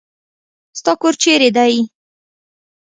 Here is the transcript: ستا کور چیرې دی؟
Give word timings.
ستا 0.79 0.91
کور 1.01 1.13
چیرې 1.21 1.49
دی؟ 1.55 1.75